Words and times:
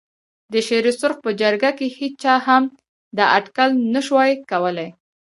د 0.51 0.53
شېر 0.67 0.85
سرخ 0.99 1.17
په 1.25 1.31
جرګه 1.41 1.71
کې 1.77 1.87
هېچا 1.97 2.35
هم 2.47 2.63
دا 3.17 3.25
اټکل 3.37 3.69
نه 3.93 4.01
شوای 4.07 4.31
کولای. 4.51 4.89